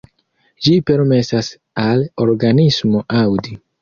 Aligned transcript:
Ĝi 0.67 0.71
permesas 0.91 1.49
al 1.83 2.01
organismo 2.27 3.05
aŭdi. 3.21 3.55